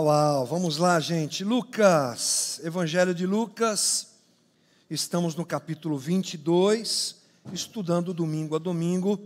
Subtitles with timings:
[0.00, 1.44] Uau, uau, vamos lá, gente.
[1.44, 4.14] Lucas, Evangelho de Lucas,
[4.88, 7.16] estamos no capítulo 22,
[7.52, 9.20] estudando domingo a domingo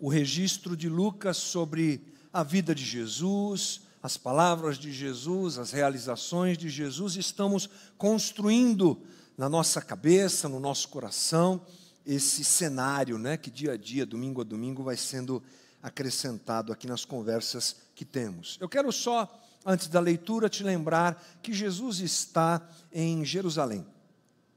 [0.00, 6.58] o registro de Lucas sobre a vida de Jesus, as palavras de Jesus, as realizações
[6.58, 7.14] de Jesus.
[7.14, 9.00] Estamos construindo
[9.38, 11.64] na nossa cabeça, no nosso coração,
[12.04, 15.40] esse cenário, né, que dia a dia, domingo a domingo, vai sendo
[15.80, 18.58] acrescentado aqui nas conversas que temos.
[18.60, 22.60] Eu quero só, antes da leitura, te lembrar que Jesus está
[22.92, 23.86] em Jerusalém.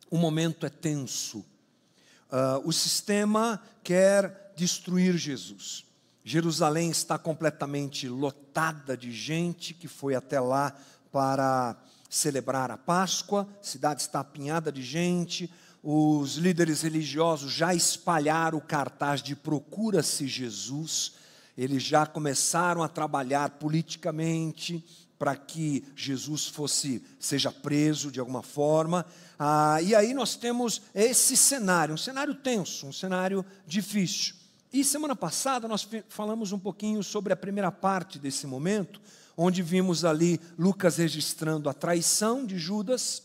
[0.09, 1.39] O momento é tenso.
[1.39, 5.85] Uh, o sistema quer destruir Jesus.
[6.23, 10.75] Jerusalém está completamente lotada de gente que foi até lá
[11.11, 11.77] para
[12.09, 15.51] celebrar a Páscoa, a cidade está apinhada de gente,
[15.83, 21.13] os líderes religiosos já espalharam o cartaz de procura-se Jesus,
[21.57, 24.83] eles já começaram a trabalhar politicamente
[25.17, 29.05] para que Jesus fosse seja preso de alguma forma.
[29.39, 34.35] Ah, e aí nós temos esse cenário, um cenário tenso, um cenário difícil.
[34.73, 38.99] E semana passada nós falamos um pouquinho sobre a primeira parte desse momento,
[39.37, 43.23] onde vimos ali Lucas registrando a traição de Judas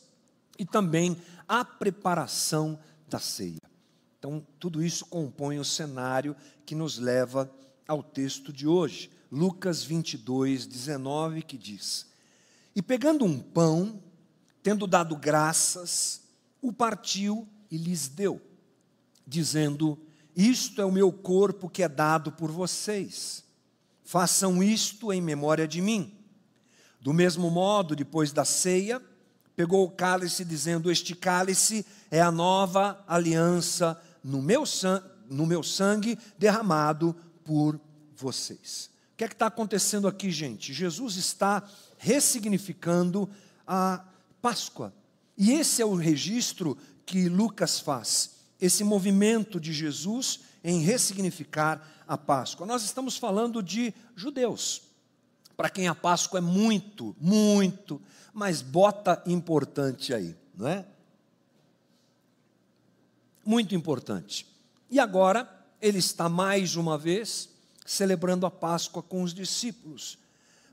[0.59, 1.17] e também
[1.49, 3.59] a preparação da ceia.
[4.19, 7.51] Então, tudo isso compõe o cenário que nos leva
[7.91, 12.07] ao texto de hoje, Lucas 22, 19, que diz:
[12.73, 14.01] E pegando um pão,
[14.63, 16.23] tendo dado graças,
[16.63, 18.41] o partiu e lhes deu,
[19.27, 19.99] dizendo:
[20.37, 23.43] Isto é o meu corpo que é dado por vocês.
[24.05, 26.17] Façam isto em memória de mim.
[27.01, 29.03] Do mesmo modo, depois da ceia,
[29.57, 34.63] pegou o cálice, dizendo: Este cálice é a nova aliança no meu,
[35.29, 37.17] no meu sangue derramado
[37.51, 37.81] por
[38.15, 38.89] vocês.
[39.13, 40.73] O que é que está acontecendo aqui, gente?
[40.73, 41.69] Jesus está
[41.99, 43.29] ressignificando
[43.67, 44.05] a
[44.41, 44.95] Páscoa.
[45.37, 52.17] E esse é o registro que Lucas faz, esse movimento de Jesus em ressignificar a
[52.17, 52.65] Páscoa.
[52.65, 54.83] Nós estamos falando de judeus,
[55.57, 58.01] para quem a Páscoa é muito, muito
[58.33, 60.87] mas bota importante aí, não é?
[63.45, 64.47] Muito importante.
[64.89, 67.49] E agora, ele está mais uma vez
[67.87, 70.19] celebrando a Páscoa com os discípulos.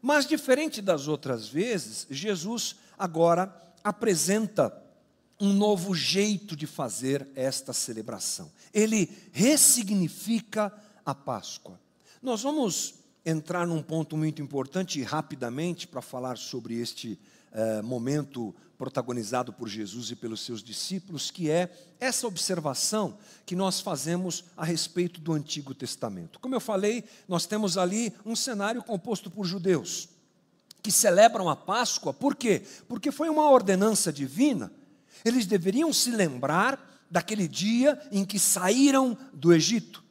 [0.02, 3.54] Mas, diferente das outras vezes, Jesus agora
[3.84, 4.72] apresenta
[5.40, 8.52] um novo jeito de fazer esta celebração.
[8.74, 10.74] Ele ressignifica
[11.06, 11.80] a Páscoa.
[12.22, 12.96] Nós vamos
[13.30, 17.20] entrar num ponto muito importante rapidamente para falar sobre este
[17.52, 23.82] eh, momento protagonizado por Jesus e pelos seus discípulos, que é essa observação que nós
[23.82, 26.40] fazemos a respeito do Antigo Testamento.
[26.40, 30.08] Como eu falei, nós temos ali um cenário composto por judeus
[30.82, 32.62] que celebram a Páscoa, por quê?
[32.88, 34.72] Porque foi uma ordenança divina.
[35.26, 36.80] Eles deveriam se lembrar
[37.12, 40.02] daquele dia em que saíram do Egito.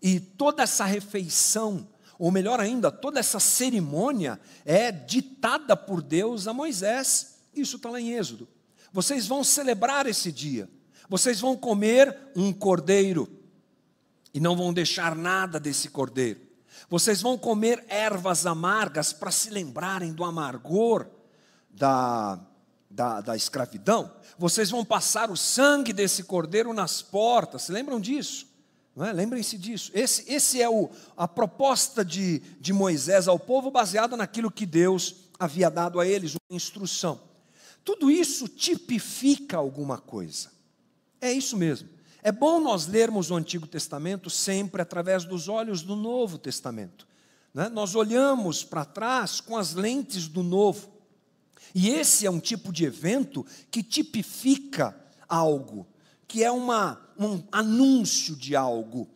[0.00, 1.86] E toda essa refeição
[2.18, 7.38] ou melhor ainda, toda essa cerimônia é ditada por Deus a Moisés.
[7.54, 8.48] Isso está lá em Êxodo.
[8.92, 10.68] Vocês vão celebrar esse dia,
[11.08, 13.28] vocês vão comer um cordeiro
[14.32, 16.40] e não vão deixar nada desse cordeiro.
[16.88, 21.06] Vocês vão comer ervas amargas para se lembrarem do amargor
[21.70, 22.38] da,
[22.90, 24.12] da, da, escravidão.
[24.38, 27.62] Vocês vão passar o sangue desse cordeiro nas portas.
[27.62, 28.46] Se lembram disso?
[28.96, 29.12] É?
[29.12, 29.90] Lembrem-se disso.
[29.94, 35.16] Esse, esse é o, a proposta de, de Moisés ao povo, baseada naquilo que Deus
[35.38, 37.20] havia dado a eles, uma instrução.
[37.84, 40.50] Tudo isso tipifica alguma coisa.
[41.20, 41.88] É isso mesmo.
[42.22, 47.06] É bom nós lermos o Antigo Testamento sempre através dos olhos do Novo Testamento.
[47.52, 47.68] Né?
[47.68, 50.88] Nós olhamos para trás com as lentes do Novo.
[51.74, 54.98] E esse é um tipo de evento que tipifica
[55.28, 55.86] algo,
[56.26, 59.08] que é uma, um anúncio de algo,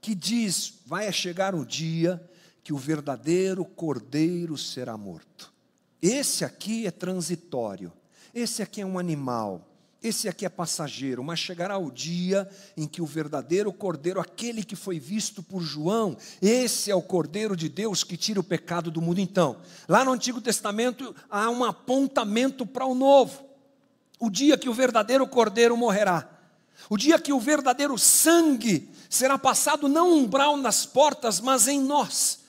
[0.00, 2.22] que diz: vai chegar o dia
[2.62, 5.52] que o verdadeiro cordeiro será morto.
[6.00, 7.92] Esse aqui é transitório,
[8.34, 9.70] esse aqui é um animal,
[10.02, 14.74] esse aqui é passageiro, mas chegará o dia em que o verdadeiro cordeiro, aquele que
[14.74, 19.02] foi visto por João, esse é o cordeiro de Deus que tira o pecado do
[19.02, 19.20] mundo.
[19.20, 23.44] Então, lá no Antigo Testamento há um apontamento para o novo,
[24.20, 26.28] o dia que o verdadeiro cordeiro morrerá.
[26.88, 32.40] O dia que o verdadeiro sangue será passado não umbral nas portas, mas em nós,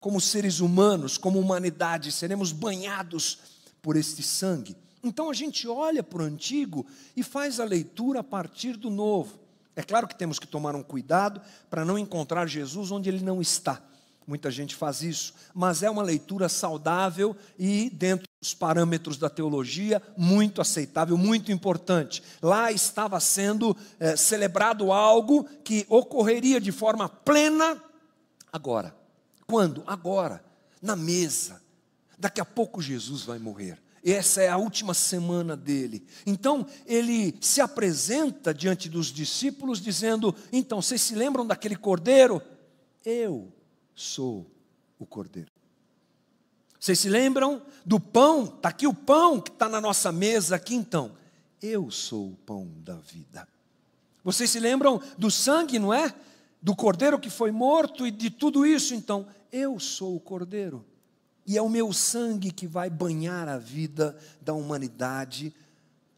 [0.00, 3.38] como seres humanos, como humanidade, seremos banhados
[3.82, 4.74] por este sangue.
[5.02, 9.38] Então a gente olha para o antigo e faz a leitura a partir do novo.
[9.76, 11.40] É claro que temos que tomar um cuidado
[11.70, 13.80] para não encontrar Jesus onde ele não está.
[14.26, 20.00] muita gente faz isso, mas é uma leitura saudável e, dentro dos parâmetros da teologia,
[20.16, 22.22] muito aceitável, muito importante.
[22.40, 27.82] Lá estava sendo é, celebrado algo que ocorreria de forma plena
[28.52, 28.94] agora.
[29.46, 29.82] Quando?
[29.86, 30.44] Agora,
[30.80, 31.62] na mesa.
[32.18, 33.80] Daqui a pouco Jesus vai morrer.
[34.04, 36.06] Essa é a última semana dele.
[36.24, 42.40] Então, ele se apresenta diante dos discípulos, dizendo: Então, vocês se lembram daquele cordeiro?
[43.04, 43.52] Eu
[43.94, 44.46] sou
[44.98, 45.57] o cordeiro.
[46.78, 48.44] Vocês se lembram do pão?
[48.44, 51.12] Está aqui o pão que está na nossa mesa aqui, então.
[51.60, 53.48] Eu sou o pão da vida.
[54.22, 56.14] Vocês se lembram do sangue, não é?
[56.62, 59.26] Do cordeiro que foi morto e de tudo isso, então.
[59.50, 60.84] Eu sou o cordeiro
[61.48, 65.50] e é o meu sangue que vai banhar a vida da humanidade,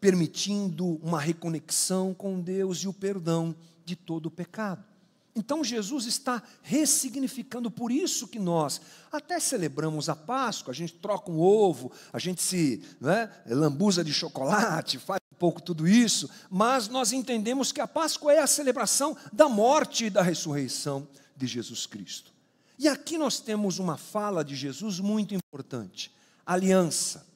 [0.00, 3.54] permitindo uma reconexão com Deus e o perdão
[3.84, 4.89] de todo o pecado.
[5.34, 8.80] Então Jesus está ressignificando, por isso que nós
[9.12, 14.12] até celebramos a Páscoa, a gente troca um ovo, a gente se né, lambuza de
[14.12, 19.16] chocolate, faz um pouco tudo isso, mas nós entendemos que a Páscoa é a celebração
[19.32, 21.06] da morte e da ressurreição
[21.36, 22.32] de Jesus Cristo.
[22.78, 26.10] E aqui nós temos uma fala de Jesus muito importante:
[26.44, 27.26] aliança.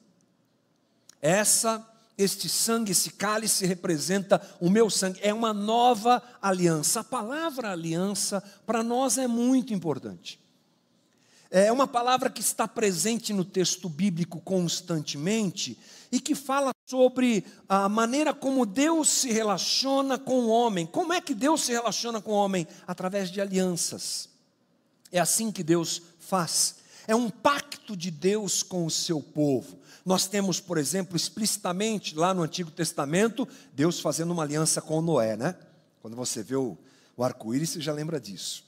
[1.21, 1.85] Essa,
[2.17, 7.01] este sangue, esse cálice representa o meu sangue, é uma nova aliança.
[7.01, 10.39] A palavra aliança para nós é muito importante.
[11.51, 15.77] É uma palavra que está presente no texto bíblico constantemente
[16.11, 20.85] e que fala sobre a maneira como Deus se relaciona com o homem.
[20.85, 22.67] Como é que Deus se relaciona com o homem?
[22.87, 24.29] Através de alianças.
[25.11, 26.75] É assim que Deus faz.
[27.07, 29.79] É um pacto de Deus com o seu povo.
[30.05, 35.35] Nós temos, por exemplo, explicitamente lá no Antigo Testamento, Deus fazendo uma aliança com Noé,
[35.35, 35.55] né?
[36.01, 36.77] Quando você vê o,
[37.17, 38.63] o arco-íris, você já lembra disso.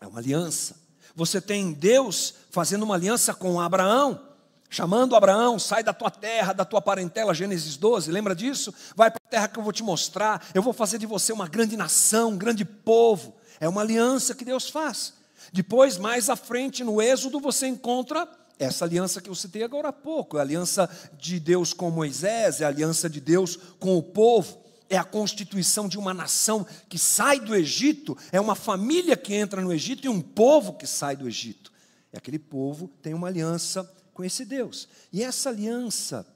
[0.00, 0.76] É uma aliança.
[1.14, 4.20] Você tem Deus fazendo uma aliança com Abraão,
[4.70, 8.72] chamando Abraão, sai da tua terra, da tua parentela, Gênesis 12, lembra disso?
[8.94, 11.48] Vai para a terra que eu vou te mostrar, eu vou fazer de você uma
[11.48, 13.34] grande nação, um grande povo.
[13.58, 15.14] É uma aliança que Deus faz.
[15.52, 18.28] Depois, mais à frente, no Êxodo, você encontra
[18.58, 22.64] essa aliança que eu citei agora há pouco, a aliança de Deus com Moisés, é
[22.64, 27.38] a aliança de Deus com o povo, é a constituição de uma nação que sai
[27.38, 31.28] do Egito, é uma família que entra no Egito e um povo que sai do
[31.28, 31.72] Egito.
[32.12, 34.88] E aquele povo tem uma aliança com esse Deus.
[35.12, 36.26] E essa aliança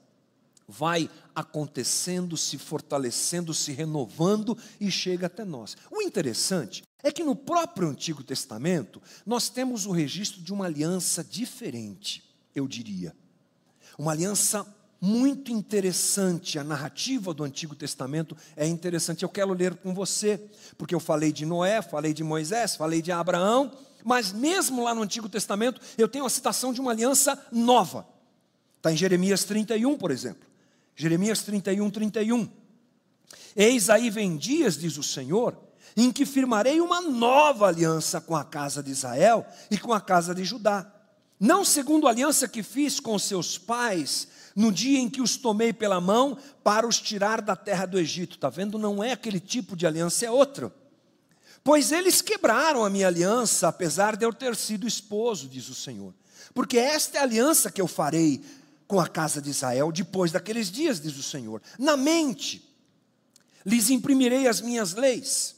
[0.67, 5.75] vai acontecendo, se fortalecendo, se renovando e chega até nós.
[5.91, 11.23] O interessante é que no próprio Antigo Testamento nós temos o registro de uma aliança
[11.23, 12.23] diferente,
[12.55, 13.13] eu diria.
[13.97, 14.65] Uma aliança
[14.99, 19.23] muito interessante, a narrativa do Antigo Testamento é interessante.
[19.23, 20.41] Eu quero ler com você,
[20.77, 23.69] porque eu falei de Noé, falei de Moisés, falei de Abraão,
[24.05, 28.07] mas mesmo lá no Antigo Testamento eu tenho a citação de uma aliança nova.
[28.77, 30.47] Está em Jeremias 31, por exemplo.
[30.95, 32.49] Jeremias 31, 31.
[33.57, 35.57] Eis aí vem dias, diz o Senhor,
[35.95, 40.33] em que firmarei uma nova aliança com a casa de Israel e com a casa
[40.33, 40.91] de Judá.
[41.39, 45.73] Não segundo a aliança que fiz com seus pais, no dia em que os tomei
[45.73, 48.35] pela mão para os tirar da terra do Egito.
[48.35, 48.77] Está vendo?
[48.77, 50.71] Não é aquele tipo de aliança, é outro.
[51.63, 56.13] Pois eles quebraram a minha aliança, apesar de eu ter sido esposo, diz o Senhor.
[56.53, 58.43] Porque esta é a aliança que eu farei
[58.87, 61.61] com a casa de Israel depois daqueles dias, diz o Senhor.
[61.79, 62.69] Na mente
[63.65, 65.55] lhes imprimirei as minhas leis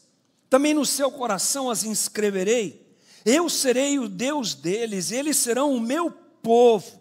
[0.55, 2.81] também no seu coração as inscreverei.
[3.25, 6.97] Eu serei o Deus deles, eles serão o meu povo.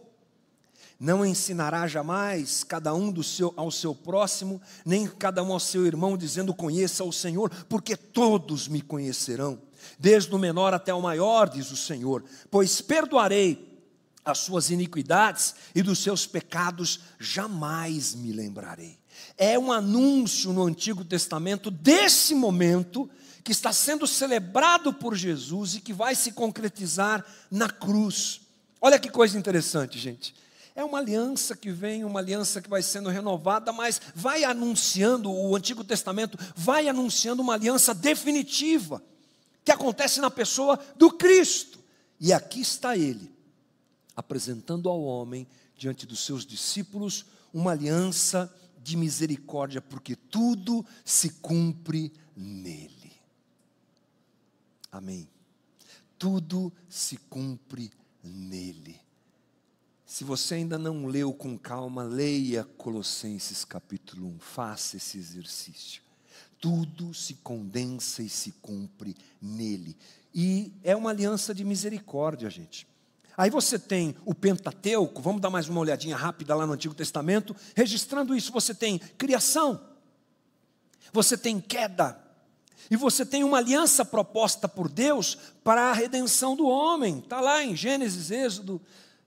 [0.98, 6.16] Não ensinará jamais cada um seu, ao seu próximo, nem cada um ao seu irmão,
[6.16, 9.62] dizendo: Conheça o Senhor, porque todos me conhecerão,
[10.00, 13.72] desde o menor até o maior, diz o Senhor, pois perdoarei
[14.24, 18.98] as suas iniquidades e dos seus pecados jamais me lembrarei.
[19.38, 23.08] É um anúncio no Antigo Testamento desse momento
[23.44, 28.40] que está sendo celebrado por Jesus e que vai se concretizar na cruz.
[28.80, 30.34] Olha que coisa interessante, gente.
[30.74, 35.54] É uma aliança que vem, uma aliança que vai sendo renovada, mas vai anunciando, o
[35.54, 39.00] Antigo Testamento vai anunciando uma aliança definitiva,
[39.62, 41.78] que acontece na pessoa do Cristo.
[42.18, 43.30] E aqui está ele,
[44.16, 45.46] apresentando ao homem,
[45.76, 52.93] diante dos seus discípulos, uma aliança de misericórdia, porque tudo se cumpre nele.
[54.94, 55.28] Amém.
[56.16, 57.90] Tudo se cumpre
[58.22, 59.00] nele.
[60.06, 66.00] Se você ainda não leu com calma, leia Colossenses capítulo 1, faça esse exercício.
[66.60, 69.96] Tudo se condensa e se cumpre nele.
[70.32, 72.86] E é uma aliança de misericórdia, gente.
[73.36, 77.56] Aí você tem o Pentateuco, vamos dar mais uma olhadinha rápida lá no Antigo Testamento,
[77.74, 79.84] registrando isso, você tem criação,
[81.12, 82.23] você tem queda,
[82.90, 87.18] e você tem uma aliança proposta por Deus para a redenção do homem.
[87.18, 88.80] Está lá em Gênesis, Êxodo,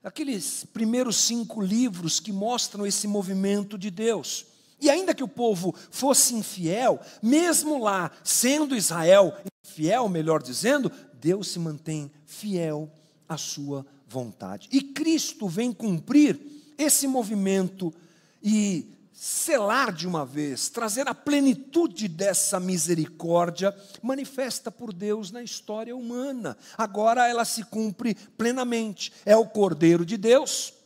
[0.03, 4.45] aqueles primeiros cinco livros que mostram esse movimento de Deus.
[4.79, 9.35] E ainda que o povo fosse infiel, mesmo lá sendo Israel
[9.65, 12.91] infiel, melhor dizendo, Deus se mantém fiel
[13.27, 14.69] à sua vontade.
[14.71, 16.39] E Cristo vem cumprir
[16.77, 17.93] esse movimento
[18.41, 25.95] e selar de uma vez, trazer a plenitude dessa misericórdia manifesta por Deus na história
[25.95, 26.55] humana.
[26.77, 29.11] Agora ela se cumpre plenamente.
[29.25, 30.76] É o Cordeiro de Deus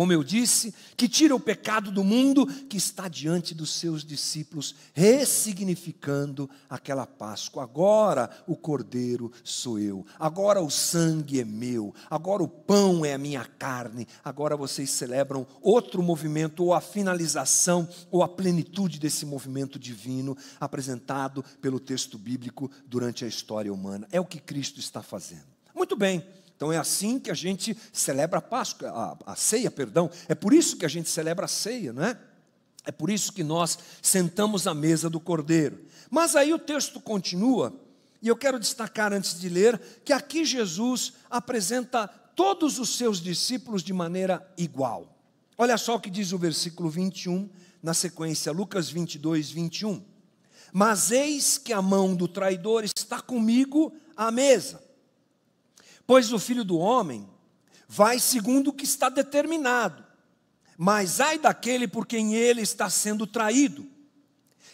[0.00, 4.74] como eu disse, que tira o pecado do mundo, que está diante dos seus discípulos,
[4.94, 7.64] ressignificando aquela Páscoa.
[7.64, 13.18] Agora o cordeiro sou eu, agora o sangue é meu, agora o pão é a
[13.18, 14.08] minha carne.
[14.24, 21.44] Agora vocês celebram outro movimento, ou a finalização, ou a plenitude desse movimento divino apresentado
[21.60, 24.08] pelo texto bíblico durante a história humana.
[24.10, 25.44] É o que Cristo está fazendo.
[25.74, 26.24] Muito bem.
[26.60, 30.10] Então é assim que a gente celebra a Páscoa, a, a ceia, perdão.
[30.28, 32.18] É por isso que a gente celebra a ceia, não é?
[32.84, 35.82] É por isso que nós sentamos à mesa do Cordeiro.
[36.10, 37.74] Mas aí o texto continua,
[38.20, 43.82] e eu quero destacar antes de ler, que aqui Jesus apresenta todos os seus discípulos
[43.82, 45.18] de maneira igual.
[45.56, 47.48] Olha só o que diz o versículo 21,
[47.82, 50.04] na sequência, Lucas 22, 21.
[50.74, 54.89] Mas eis que a mão do traidor está comigo à mesa.
[56.10, 57.24] Pois o filho do homem
[57.86, 60.04] vai segundo o que está determinado,
[60.76, 63.86] mas ai daquele por quem ele está sendo traído.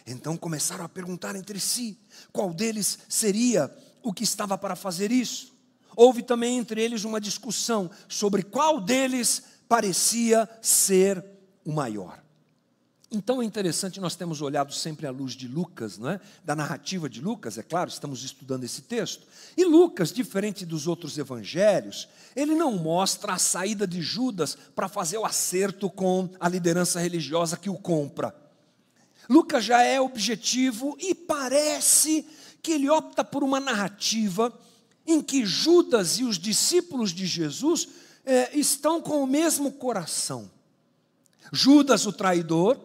[0.07, 1.95] Então começaram a perguntar entre si
[2.33, 5.53] qual deles seria o que estava para fazer isso.
[5.95, 11.23] Houve também entre eles uma discussão sobre qual deles parecia ser
[11.63, 12.19] o maior.
[13.09, 16.19] Então é interessante, nós temos olhado sempre à luz de Lucas, não é?
[16.43, 19.25] da narrativa de Lucas, é claro, estamos estudando esse texto.
[19.55, 25.17] E Lucas, diferente dos outros evangelhos, ele não mostra a saída de Judas para fazer
[25.17, 28.35] o acerto com a liderança religiosa que o compra.
[29.29, 32.25] Lucas já é objetivo e parece
[32.61, 34.51] que ele opta por uma narrativa
[35.05, 37.87] em que Judas e os discípulos de Jesus
[38.25, 40.51] é, estão com o mesmo coração.
[41.51, 42.77] Judas, o traidor,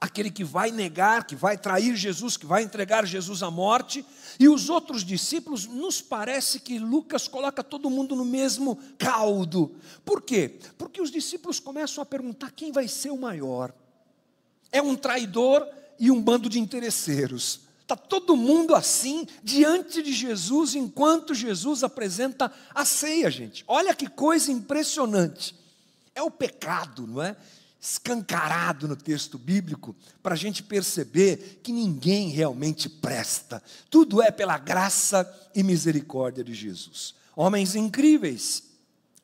[0.00, 4.04] aquele que vai negar, que vai trair Jesus, que vai entregar Jesus à morte,
[4.38, 9.74] e os outros discípulos, nos parece que Lucas coloca todo mundo no mesmo caldo.
[10.04, 10.58] Por quê?
[10.76, 13.72] Porque os discípulos começam a perguntar quem vai ser o maior.
[14.70, 15.66] É um traidor
[15.98, 17.60] e um bando de interesseiros.
[17.80, 23.64] Está todo mundo assim diante de Jesus, enquanto Jesus apresenta a ceia, gente.
[23.66, 25.54] Olha que coisa impressionante.
[26.14, 27.36] É o pecado, não é?
[27.80, 33.62] Escancarado no texto bíblico para a gente perceber que ninguém realmente presta.
[33.90, 37.14] Tudo é pela graça e misericórdia de Jesus.
[37.34, 38.64] Homens incríveis,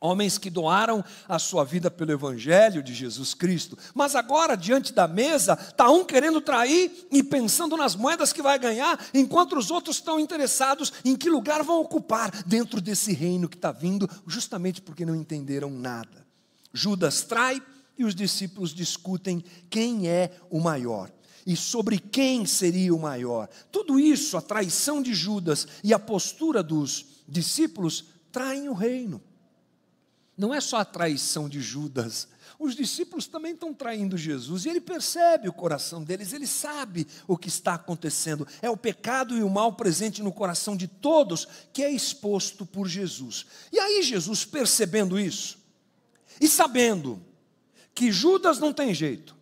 [0.03, 5.07] homens que doaram a sua vida pelo Evangelho de Jesus Cristo, mas agora, diante da
[5.07, 9.97] mesa, está um querendo trair e pensando nas moedas que vai ganhar, enquanto os outros
[9.97, 15.07] estão interessados em que lugar vão ocupar dentro desse reino que está vindo, justamente porque
[15.07, 16.27] não entenderam nada.
[16.73, 17.63] Judas trai,
[18.03, 21.11] e os discípulos discutem quem é o maior
[21.47, 23.49] e sobre quem seria o maior.
[23.71, 29.23] Tudo isso, a traição de Judas e a postura dos discípulos, traem o reino.
[30.37, 32.29] Não é só a traição de Judas,
[32.59, 37.37] os discípulos também estão traindo Jesus, e ele percebe o coração deles, ele sabe o
[37.37, 38.47] que está acontecendo.
[38.61, 42.87] É o pecado e o mal presente no coração de todos que é exposto por
[42.89, 43.47] Jesus.
[43.73, 45.59] E aí, Jesus, percebendo isso,
[46.41, 47.21] e sabendo
[47.95, 49.37] que Judas não tem jeito,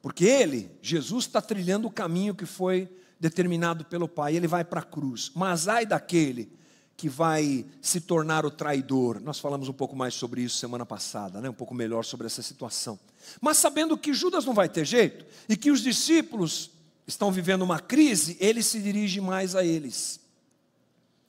[0.00, 2.88] porque ele, Jesus, está trilhando o caminho que foi
[3.20, 6.50] determinado pelo Pai, ele vai para a cruz, mas ai daquele
[6.96, 9.20] que vai se tornar o traidor.
[9.20, 11.48] Nós falamos um pouco mais sobre isso semana passada, né?
[11.48, 12.98] um pouco melhor sobre essa situação.
[13.40, 16.72] Mas sabendo que Judas não vai ter jeito e que os discípulos
[17.06, 20.20] estão vivendo uma crise, ele se dirige mais a eles.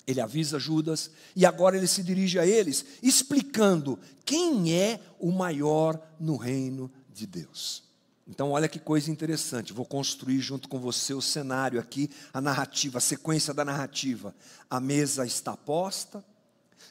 [0.10, 6.02] Ele avisa Judas e agora ele se dirige a eles, explicando quem é o maior
[6.20, 7.84] no reino de Deus.
[8.28, 9.72] Então, olha que coisa interessante.
[9.72, 14.34] Vou construir junto com você o cenário aqui, a narrativa, a sequência da narrativa.
[14.68, 16.26] A mesa está posta,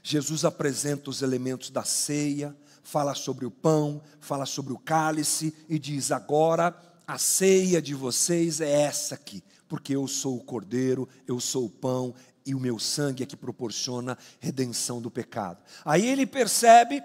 [0.00, 5.76] Jesus apresenta os elementos da ceia, fala sobre o pão, fala sobre o cálice e
[5.76, 6.72] diz: agora
[7.04, 9.42] a ceia de vocês é essa aqui.
[9.68, 12.14] porque eu sou o cordeiro, eu sou o pão
[12.48, 15.62] e o meu sangue é que proporciona redenção do pecado.
[15.84, 17.02] Aí ele percebe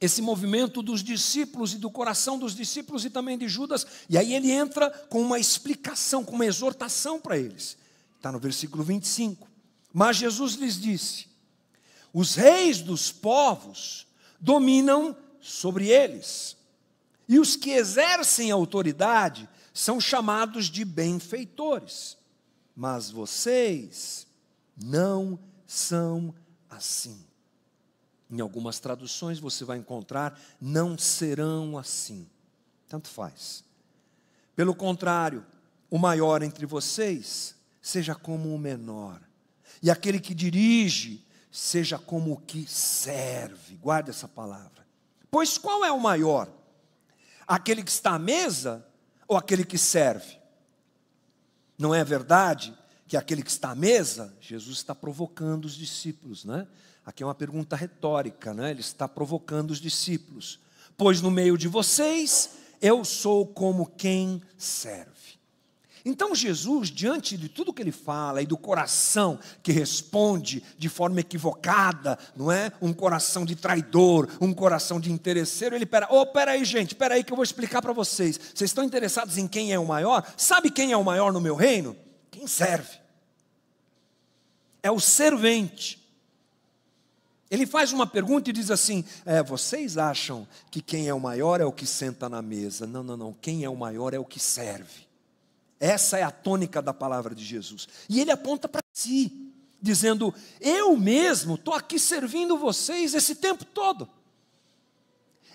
[0.00, 4.32] esse movimento dos discípulos e do coração dos discípulos e também de Judas, e aí
[4.34, 7.76] ele entra com uma explicação, com uma exortação para eles.
[8.16, 9.46] Está no versículo 25.
[9.92, 11.26] Mas Jesus lhes disse:
[12.10, 14.06] Os reis dos povos
[14.40, 16.56] dominam sobre eles,
[17.28, 22.16] e os que exercem autoridade são chamados de benfeitores.
[22.74, 24.26] Mas vocês
[24.76, 26.34] não são
[26.68, 27.24] assim.
[28.30, 32.28] Em algumas traduções você vai encontrar não serão assim.
[32.88, 33.64] Tanto faz.
[34.54, 35.44] Pelo contrário,
[35.90, 39.20] o maior entre vocês seja como o menor,
[39.82, 43.76] e aquele que dirige seja como o que serve.
[43.76, 44.86] Guarde essa palavra.
[45.30, 46.48] Pois qual é o maior?
[47.46, 48.86] Aquele que está à mesa
[49.26, 50.38] ou aquele que serve?
[51.76, 52.76] Não é verdade
[53.12, 56.66] que aquele que está à mesa, Jesus está provocando os discípulos, né?
[57.04, 58.70] Aqui é uma pergunta retórica, né?
[58.70, 60.58] Ele está provocando os discípulos.
[60.96, 65.12] Pois no meio de vocês eu sou como quem serve.
[66.06, 71.20] Então Jesus, diante de tudo que ele fala e do coração que responde de forma
[71.20, 72.72] equivocada, não é?
[72.80, 77.16] Um coração de traidor, um coração de interesseiro, ele pera, oh, pera aí, gente, pera
[77.16, 78.38] aí que eu vou explicar para vocês.
[78.38, 80.26] Vocês estão interessados em quem é o maior?
[80.34, 81.94] Sabe quem é o maior no meu reino?
[82.30, 83.01] Quem serve.
[84.82, 86.02] É o servente.
[87.50, 91.60] Ele faz uma pergunta e diz assim: é, vocês acham que quem é o maior
[91.60, 92.86] é o que senta na mesa?
[92.86, 93.32] Não, não, não.
[93.34, 95.06] Quem é o maior é o que serve.
[95.78, 97.86] Essa é a tônica da palavra de Jesus.
[98.08, 104.08] E ele aponta para si, dizendo: Eu mesmo estou aqui servindo vocês esse tempo todo.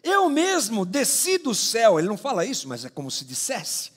[0.03, 1.97] Eu mesmo desci do céu.
[1.97, 3.91] Ele não fala isso, mas é como se dissesse.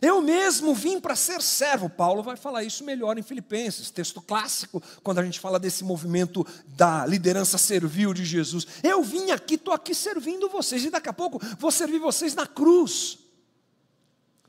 [0.00, 1.88] Eu mesmo vim para ser servo.
[1.88, 6.46] Paulo vai falar isso melhor em Filipenses, texto clássico, quando a gente fala desse movimento
[6.68, 8.66] da liderança servil de Jesus.
[8.82, 12.46] Eu vim aqui, estou aqui servindo vocês, e daqui a pouco vou servir vocês na
[12.46, 13.18] cruz.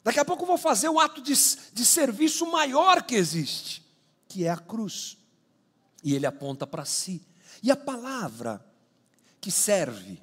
[0.04, 1.34] Daqui a pouco vou fazer o ato de,
[1.74, 3.84] de serviço maior que existe,
[4.28, 5.18] que é a cruz.
[6.04, 7.26] E ele aponta para si.
[7.64, 8.64] E a palavra
[9.42, 10.22] que serve,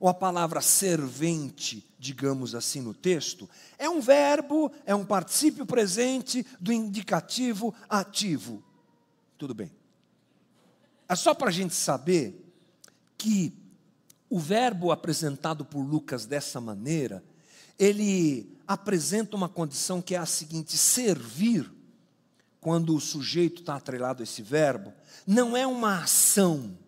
[0.00, 6.46] ou a palavra servente, digamos assim no texto, é um verbo, é um particípio presente
[6.60, 8.62] do indicativo ativo.
[9.38, 9.72] Tudo bem.
[11.08, 12.44] É só para a gente saber
[13.16, 13.54] que
[14.28, 17.24] o verbo apresentado por Lucas dessa maneira,
[17.78, 21.72] ele apresenta uma condição que é a seguinte: servir,
[22.60, 24.92] quando o sujeito está atrelado a esse verbo,
[25.26, 26.78] não é uma ação,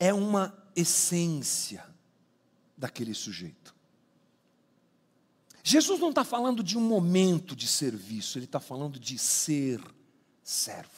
[0.00, 1.84] é uma essência
[2.76, 3.77] daquele sujeito.
[5.68, 9.78] Jesus não está falando de um momento de serviço, ele está falando de ser
[10.42, 10.88] servo.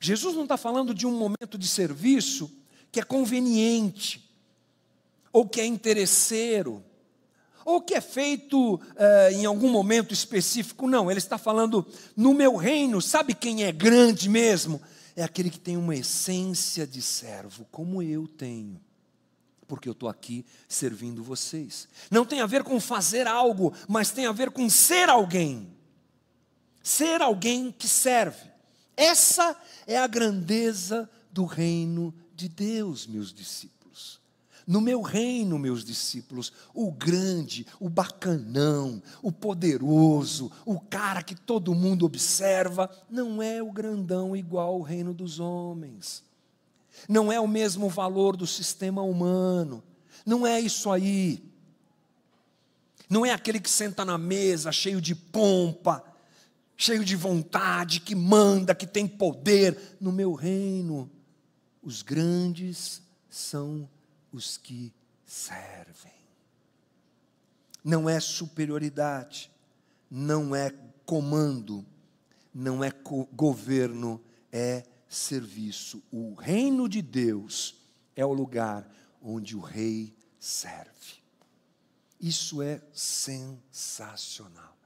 [0.00, 2.50] Jesus não está falando de um momento de serviço
[2.90, 4.26] que é conveniente,
[5.30, 6.82] ou que é interesseiro,
[7.66, 8.80] ou que é feito uh,
[9.32, 10.88] em algum momento específico.
[10.88, 14.80] Não, ele está falando no meu reino, sabe quem é grande mesmo?
[15.14, 18.80] É aquele que tem uma essência de servo, como eu tenho.
[19.72, 21.88] Porque eu estou aqui servindo vocês.
[22.10, 25.66] Não tem a ver com fazer algo, mas tem a ver com ser alguém.
[26.82, 28.50] Ser alguém que serve.
[28.94, 34.20] Essa é a grandeza do reino de Deus, meus discípulos.
[34.66, 41.74] No meu reino, meus discípulos, o grande, o bacanão, o poderoso, o cara que todo
[41.74, 46.22] mundo observa, não é o grandão igual ao reino dos homens.
[47.08, 49.82] Não é o mesmo valor do sistema humano.
[50.24, 51.42] Não é isso aí.
[53.08, 56.02] Não é aquele que senta na mesa cheio de pompa,
[56.76, 59.96] cheio de vontade, que manda, que tem poder.
[60.00, 61.10] No meu reino,
[61.82, 63.88] os grandes são
[64.32, 64.92] os que
[65.26, 66.12] servem.
[67.84, 69.50] Não é superioridade,
[70.10, 70.72] não é
[71.04, 71.84] comando,
[72.54, 72.92] não é
[73.32, 74.20] governo,
[74.52, 74.84] é
[75.14, 76.02] serviço.
[76.10, 77.76] O reino de Deus
[78.16, 78.88] é o lugar
[79.20, 81.22] onde o rei serve.
[82.20, 84.76] Isso é sensacional.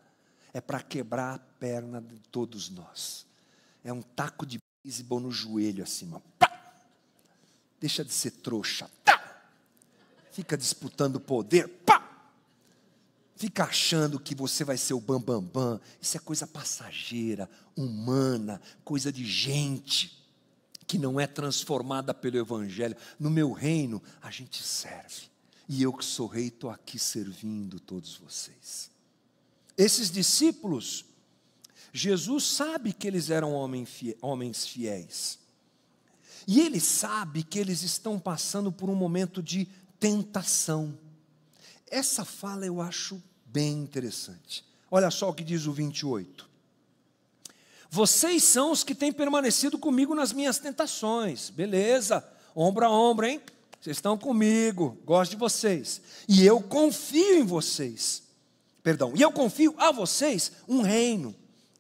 [0.53, 3.27] É para quebrar a perna de todos nós.
[3.85, 6.23] É um taco de beisebol no joelho acima.
[7.79, 8.91] Deixa de ser trouxa.
[9.05, 9.17] Tá!
[10.37, 11.86] fica disputando poder, pá!
[13.37, 15.43] Fica achando que você vai ser o bambambam.
[15.53, 15.81] Bam, bam.
[16.01, 20.25] Isso é coisa passageira, humana, coisa de gente
[20.87, 22.97] que não é transformada pelo Evangelho.
[23.19, 25.29] No meu reino, a gente serve.
[25.69, 28.91] E eu que sou rei, estou aqui servindo todos vocês.
[29.77, 31.05] Esses discípulos
[31.97, 35.39] Jesus sabe que eles eram homens fiéis.
[36.47, 39.67] E ele sabe que eles estão passando por um momento de
[39.99, 40.97] tentação.
[41.91, 44.65] Essa fala eu acho bem interessante.
[44.91, 46.49] Olha só o que diz o 28.
[47.91, 51.51] Vocês são os que têm permanecido comigo nas minhas tentações.
[51.51, 53.41] Beleza, ombro a ombro, hein?
[53.81, 56.01] Vocês estão comigo, gosto de vocês.
[56.29, 58.23] E eu confio em vocês.
[58.83, 61.35] Perdão, e eu confio a vocês um reino,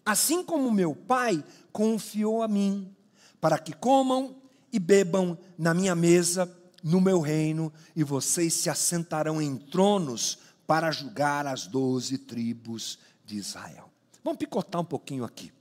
[0.04, 1.42] assim como meu Pai
[1.72, 2.92] confiou a mim,
[3.40, 4.36] para que comam
[4.72, 6.52] e bebam na minha mesa,
[6.86, 13.36] no meu reino, e vocês se assentarão em tronos para julgar as doze tribos de
[13.36, 13.90] Israel.
[14.22, 15.52] Vamos picotar um pouquinho aqui.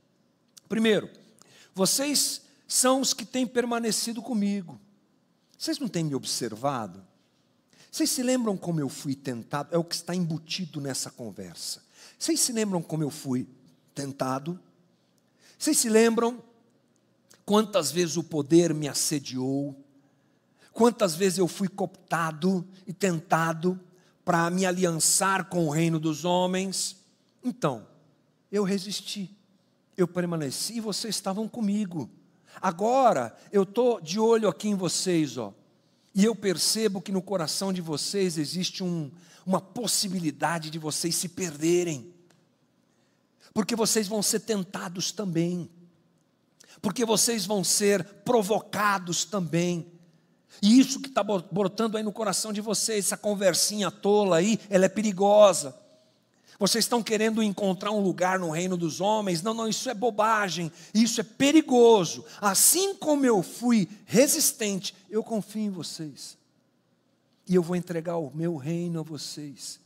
[0.68, 1.10] Primeiro,
[1.74, 4.78] vocês são os que têm permanecido comigo.
[5.58, 7.04] Vocês não têm me observado?
[7.90, 9.74] Vocês se lembram como eu fui tentado?
[9.74, 11.82] É o que está embutido nessa conversa.
[12.16, 13.48] Vocês se lembram como eu fui
[13.96, 14.60] tentado?
[15.58, 16.40] Vocês se lembram
[17.44, 19.76] quantas vezes o poder me assediou?
[20.76, 23.80] Quantas vezes eu fui cooptado e tentado
[24.22, 26.96] para me aliançar com o reino dos homens?
[27.42, 27.86] Então,
[28.52, 29.34] eu resisti,
[29.96, 32.10] eu permaneci e vocês estavam comigo.
[32.60, 35.54] Agora eu estou de olho aqui em vocês, ó,
[36.14, 39.10] e eu percebo que no coração de vocês existe um,
[39.46, 42.12] uma possibilidade de vocês se perderem,
[43.54, 45.70] porque vocês vão ser tentados também,
[46.82, 49.95] porque vocês vão ser provocados também.
[50.62, 54.86] E isso que está brotando aí no coração de vocês, essa conversinha tola aí, ela
[54.86, 55.74] é perigosa.
[56.58, 59.42] Vocês estão querendo encontrar um lugar no reino dos homens?
[59.42, 62.24] Não, não, isso é bobagem, isso é perigoso.
[62.40, 66.38] Assim como eu fui resistente, eu confio em vocês.
[67.46, 69.78] E eu vou entregar o meu reino a vocês.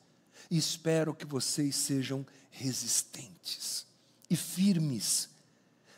[0.49, 3.85] E espero que vocês sejam resistentes
[4.29, 5.29] e firmes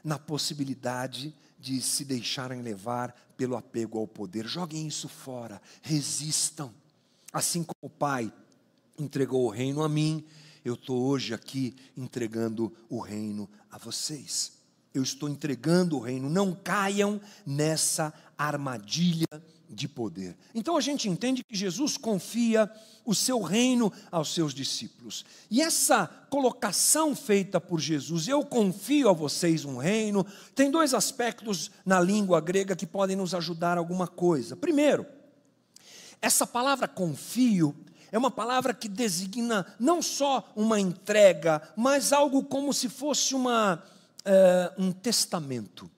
[0.03, 1.33] na possibilidade de
[1.81, 4.46] se deixarem levar pelo apego ao poder.
[4.46, 6.72] Joguem isso fora, resistam.
[7.33, 8.33] Assim como o Pai
[8.98, 10.25] entregou o reino a mim,
[10.64, 14.53] eu estou hoje aqui entregando o reino a vocês.
[14.94, 19.27] Eu estou entregando o reino, não caiam nessa armadilha
[19.73, 20.37] de poder.
[20.55, 22.71] Então a gente entende que Jesus confia
[23.05, 25.25] o seu reino aos seus discípulos.
[25.51, 31.71] E essa colocação feita por Jesus, eu confio a vocês um reino, tem dois aspectos
[31.85, 34.55] na língua grega que podem nos ajudar alguma coisa.
[34.55, 35.07] Primeiro,
[36.21, 37.75] essa palavra confio
[38.13, 43.77] é uma palavra que designa não só uma entrega, mas algo como se fosse uma,
[43.77, 45.91] uh, um testamento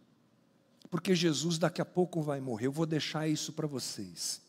[0.94, 2.66] porque Jesus daqui a pouco vai morrer.
[2.66, 4.40] Eu vou deixar isso para vocês.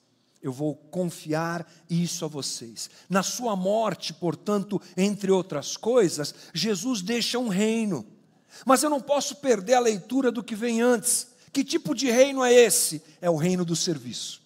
[0.44, 2.88] Eu vou confiar isso a vocês.
[3.10, 8.06] Na sua morte, portanto, entre outras coisas, Jesus deixa um reino.
[8.64, 11.30] Mas eu não posso perder a leitura do que vem antes.
[11.52, 13.02] Que tipo de reino é esse?
[13.20, 14.40] É o reino do serviço.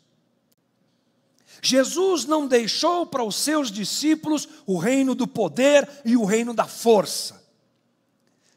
[1.61, 6.65] Jesus não deixou para os seus discípulos o reino do poder e o reino da
[6.65, 7.43] força.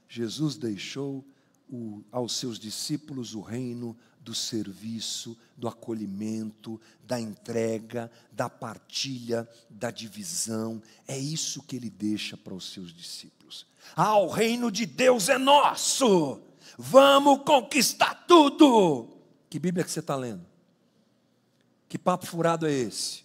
[0.09, 1.25] Jesus deixou
[1.73, 9.91] o, aos seus discípulos o reino do serviço, do acolhimento, da entrega, da partilha, da
[9.91, 10.83] divisão.
[11.09, 13.67] É isso que ele deixa para os seus discípulos.
[13.97, 16.41] Ah, o reino de Deus é nosso!
[16.79, 19.09] Vamos conquistar tudo!
[19.49, 20.47] Que Bíblia que você está lendo?
[21.89, 23.25] Que papo furado é esse?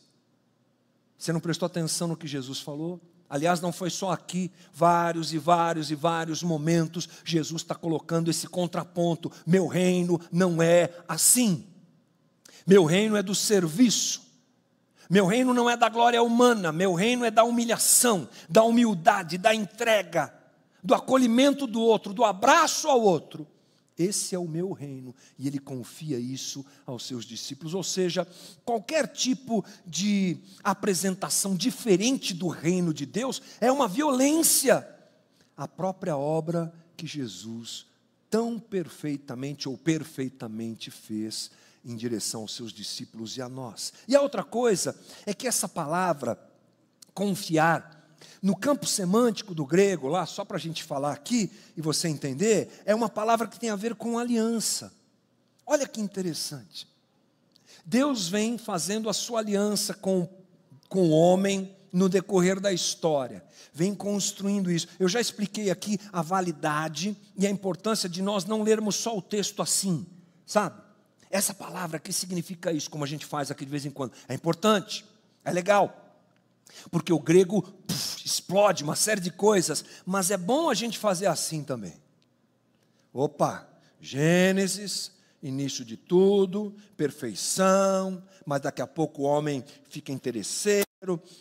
[1.18, 3.02] Você não prestou atenção no que Jesus falou?
[3.30, 8.48] Aliás, não foi só aqui, vários e vários e vários momentos, Jesus está colocando esse
[8.48, 11.68] contraponto: meu reino não é assim,
[12.66, 14.22] meu reino é do serviço,
[15.10, 19.54] meu reino não é da glória humana, meu reino é da humilhação, da humildade, da
[19.54, 20.34] entrega,
[20.82, 23.46] do acolhimento do outro, do abraço ao outro.
[23.98, 27.74] Esse é o meu reino, e ele confia isso aos seus discípulos.
[27.74, 28.28] Ou seja,
[28.64, 34.88] qualquer tipo de apresentação diferente do reino de Deus é uma violência
[35.56, 37.88] à própria obra que Jesus
[38.30, 41.50] tão perfeitamente ou perfeitamente fez
[41.84, 43.94] em direção aos seus discípulos e a nós.
[44.08, 46.38] E a outra coisa é que essa palavra,
[47.14, 47.97] confiar,
[48.41, 52.69] no campo semântico do grego, lá, só para a gente falar aqui e você entender,
[52.86, 54.91] é uma palavra que tem a ver com aliança.
[55.65, 56.88] Olha que interessante.
[57.86, 60.27] Deus vem fazendo a sua aliança com,
[60.89, 64.88] com o homem no decorrer da história, vem construindo isso.
[64.99, 69.21] Eu já expliquei aqui a validade e a importância de nós não lermos só o
[69.21, 70.06] texto assim,
[70.45, 70.82] sabe?
[71.30, 74.34] Essa palavra que significa isso, como a gente faz aqui de vez em quando, é
[74.34, 75.06] importante,
[75.43, 76.17] é legal,
[76.91, 77.62] porque o grego
[78.28, 81.94] explode uma série de coisas, mas é bom a gente fazer assim também.
[83.13, 83.68] Opa,
[84.00, 85.12] Gênesis,
[85.42, 90.87] início de tudo, perfeição, mas daqui a pouco o homem fica interesseiro,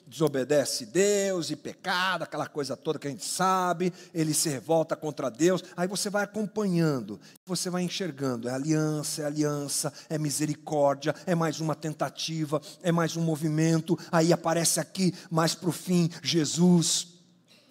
[0.07, 5.31] desobedece Deus e pecado, aquela coisa toda que a gente sabe, ele se revolta contra
[5.31, 11.35] Deus, aí você vai acompanhando, você vai enxergando, é aliança, é aliança, é misericórdia, é
[11.35, 17.14] mais uma tentativa, é mais um movimento, aí aparece aqui, mais para o fim, Jesus.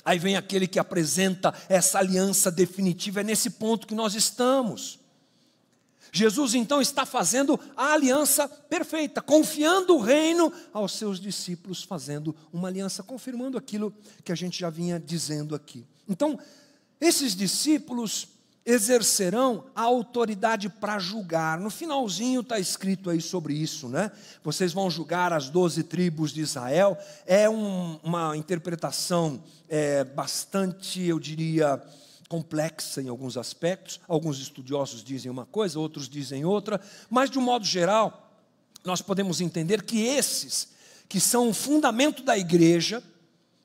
[0.04, 5.05] Aí vem aquele que apresenta essa aliança definitiva, é nesse ponto que nós estamos.
[6.18, 12.70] Jesus então está fazendo a aliança perfeita, confiando o reino aos seus discípulos, fazendo uma
[12.70, 15.86] aliança, confirmando aquilo que a gente já vinha dizendo aqui.
[16.08, 16.40] Então,
[17.02, 18.30] esses discípulos
[18.66, 21.60] exercerão a autoridade para julgar.
[21.60, 24.12] No finalzinho está escrito aí sobre isso, né?
[24.44, 26.98] Vocês vão julgar as doze tribos de Israel.
[27.28, 31.80] É um, uma interpretação é, bastante, eu diria,
[32.28, 34.00] complexa em alguns aspectos.
[34.08, 38.32] Alguns estudiosos dizem uma coisa, outros dizem outra, mas de um modo geral,
[38.84, 40.74] nós podemos entender que esses
[41.08, 43.04] que são o fundamento da igreja,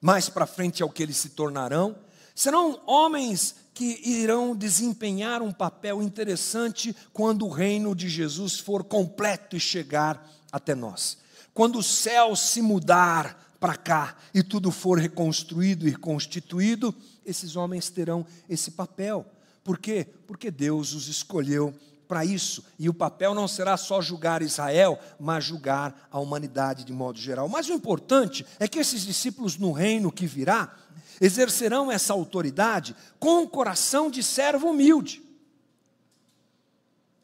[0.01, 1.97] mais para frente é o que eles se tornarão,
[2.35, 9.57] serão homens que irão desempenhar um papel interessante quando o reino de Jesus for completo
[9.57, 11.19] e chegar até nós.
[11.55, 16.95] Quando o céu se mudar para cá e tudo for reconstruído e reconstituído,
[17.27, 19.27] esses homens terão esse papel.
[19.63, 20.07] Por quê?
[20.27, 21.75] Porque Deus os escolheu
[22.09, 22.65] para isso.
[22.79, 27.49] E o papel não será só julgar Israel, mas julgar a humanidade de modo geral.
[27.49, 30.75] Mas o importante é que esses discípulos no reino que virá
[31.21, 35.23] exercerão essa autoridade com um coração de servo humilde.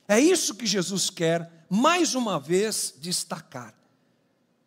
[0.06, 3.74] É isso que Jesus quer, mais uma vez, destacar.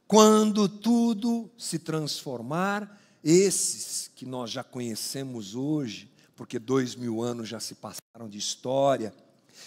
[0.10, 7.60] Quando tudo se transformar, esses que nós já conhecemos hoje, porque dois mil anos já
[7.60, 9.13] se passaram de história,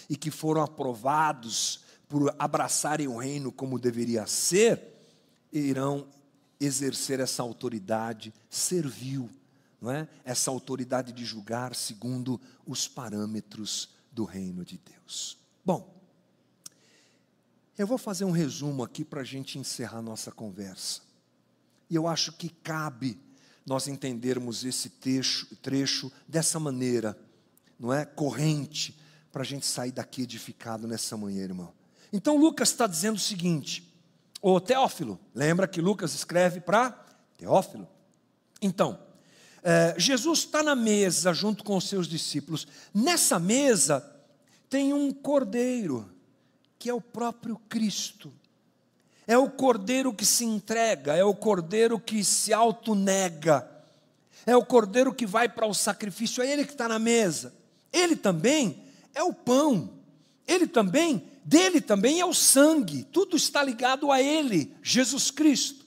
[0.09, 1.79] e que foram aprovados
[2.09, 4.81] por abraçarem o reino como deveria ser,
[5.49, 6.05] irão
[6.59, 9.29] exercer essa autoridade servil,
[9.79, 10.09] não é?
[10.25, 15.37] Essa autoridade de julgar segundo os parâmetros do reino de Deus.
[15.63, 15.92] Bom,
[17.77, 21.01] eu vou fazer um resumo aqui para a gente encerrar nossa conversa.
[21.89, 23.19] E eu acho que cabe
[23.65, 27.17] nós entendermos esse trecho, trecho dessa maneira,
[27.79, 28.05] não é?
[28.05, 28.97] Corrente,
[29.31, 31.73] para a gente sair daqui edificado nessa manhã, irmão.
[32.11, 33.91] Então Lucas está dizendo o seguinte:
[34.41, 36.91] o Teófilo, lembra que Lucas escreve para
[37.37, 37.87] Teófilo?
[38.61, 38.99] Então,
[39.63, 42.67] é, Jesus está na mesa junto com os seus discípulos.
[42.93, 44.05] Nessa mesa
[44.69, 46.12] tem um cordeiro
[46.83, 48.29] que é o próprio Cristo.
[49.25, 53.65] É o cordeiro que se entrega, é o cordeiro que se autonega,
[54.45, 57.55] é o cordeiro que vai para o sacrifício, é ele que está na mesa.
[57.89, 58.83] Ele também
[59.15, 59.91] é o pão,
[60.45, 65.85] ele também, dele também é o sangue, tudo está ligado a ele, Jesus Cristo.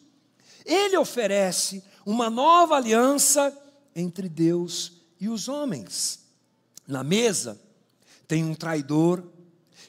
[0.65, 3.55] Ele oferece uma nova aliança
[3.95, 6.21] entre Deus e os homens.
[6.89, 7.61] Na mesa
[8.27, 9.36] tem um traidor,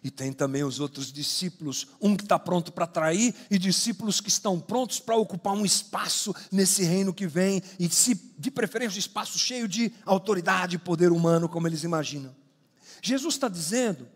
[0.07, 4.29] e tem também os outros discípulos, um que está pronto para trair e discípulos que
[4.29, 7.89] estão prontos para ocupar um espaço nesse reino que vem e
[8.39, 12.33] de preferência um espaço cheio de autoridade e poder humano, como eles imaginam.
[13.01, 14.07] Jesus está dizendo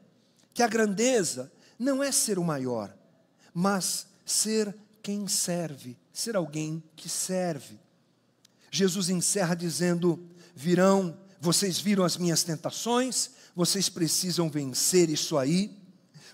[0.53, 2.95] que a grandeza não é ser o maior,
[3.53, 4.73] mas ser
[5.03, 7.77] quem serve, ser alguém que serve.
[8.71, 10.25] Jesus encerra dizendo:
[10.55, 15.80] virão, vocês viram as minhas tentações, vocês precisam vencer isso aí.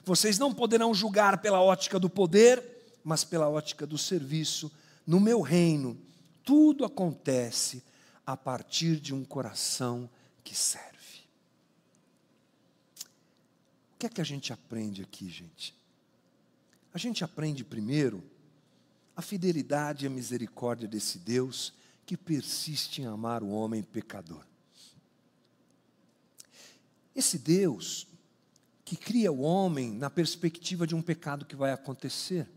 [0.07, 2.63] Vocês não poderão julgar pela ótica do poder,
[3.03, 4.71] mas pela ótica do serviço.
[5.05, 5.99] No meu reino,
[6.45, 7.83] tudo acontece
[8.25, 10.09] a partir de um coração
[10.45, 11.25] que serve.
[13.95, 15.75] O que é que a gente aprende aqui, gente?
[16.93, 18.23] A gente aprende primeiro
[19.13, 21.73] a fidelidade e a misericórdia desse Deus
[22.05, 24.45] que persiste em amar o homem pecador.
[27.13, 28.07] Esse Deus
[28.87, 32.49] que cria o homem na perspectiva de um pecado que vai acontecer.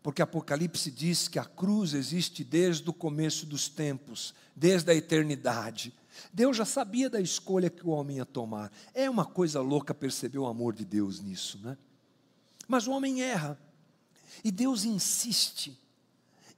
[0.00, 5.92] Porque Apocalipse diz que a cruz existe desde o começo dos tempos, desde a eternidade.
[6.32, 8.70] Deus já sabia da escolha que o homem ia tomar.
[8.94, 11.76] É uma coisa louca perceber o amor de Deus nisso, né?
[12.68, 13.58] Mas o homem erra.
[14.44, 15.76] E Deus insiste,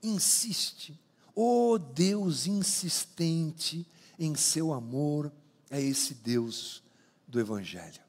[0.02, 1.00] insiste.
[1.34, 3.86] Oh Deus insistente
[4.18, 5.32] em seu amor,
[5.70, 6.82] é esse Deus
[7.26, 8.03] do Evangelho.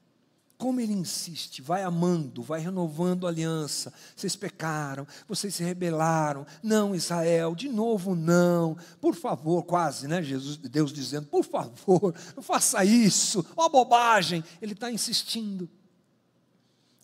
[0.58, 3.92] Como ele insiste, vai amando, vai renovando a aliança.
[4.14, 6.46] Vocês pecaram, vocês se rebelaram.
[6.62, 8.76] Não, Israel, de novo não.
[9.00, 10.22] Por favor, quase, né?
[10.22, 13.44] Jesus, Deus dizendo, por favor, não faça isso.
[13.54, 14.42] Ó bobagem.
[14.62, 15.68] Ele está insistindo.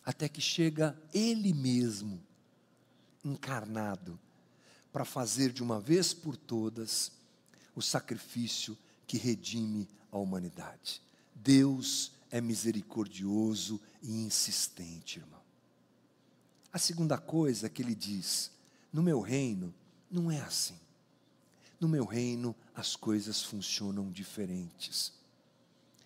[0.04, 2.20] Até que chega ele mesmo,
[3.22, 4.18] encarnado,
[4.90, 7.12] para fazer de uma vez por todas
[7.74, 11.02] o sacrifício que redime a humanidade.
[11.34, 15.42] Deus é misericordioso e insistente, irmão.
[16.72, 18.50] A segunda coisa que ele diz:
[18.90, 19.72] no meu reino
[20.10, 20.80] não é assim.
[21.78, 25.12] No meu reino as coisas funcionam diferentes.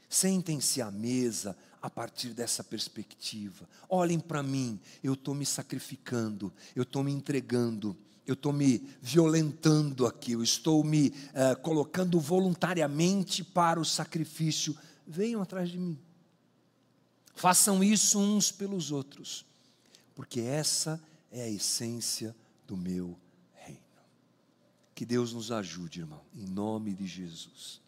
[0.08, 3.68] Sentem-se à mesa a partir dessa perspectiva.
[3.88, 10.06] Olhem para mim, eu estou me sacrificando, eu estou me entregando, eu estou me violentando
[10.06, 14.76] aqui, eu estou me uh, colocando voluntariamente para o sacrifício.
[15.06, 15.96] Venham atrás de mim.
[17.36, 19.44] Façam isso uns pelos outros,
[20.14, 22.34] porque essa é a essência
[22.66, 23.14] do meu
[23.52, 23.78] reino.
[24.94, 27.82] Que Deus nos ajude, irmão, em nome de Jesus,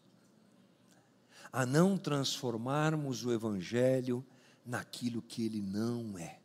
[1.51, 4.23] a não transformarmos o Evangelho
[4.63, 6.39] naquilo que ele não é,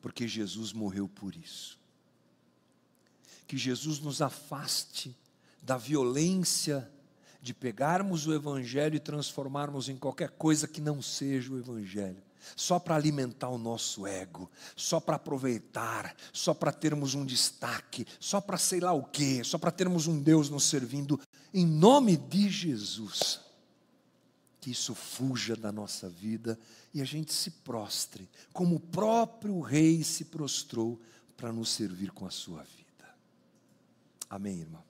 [0.00, 1.76] porque Jesus morreu por isso.
[3.48, 5.16] Que Jesus nos afaste
[5.60, 6.88] da violência
[7.48, 12.22] de pegarmos o Evangelho e transformarmos em qualquer coisa que não seja o Evangelho,
[12.54, 18.38] só para alimentar o nosso ego, só para aproveitar, só para termos um destaque, só
[18.38, 21.18] para sei lá o quê, só para termos um Deus nos servindo,
[21.54, 23.40] em nome de Jesus.
[24.60, 26.58] Que isso fuja da nossa vida
[26.92, 31.00] e a gente se prostre, como o próprio Rei se prostrou
[31.34, 33.08] para nos servir com a sua vida.
[34.28, 34.87] Amém, irmão?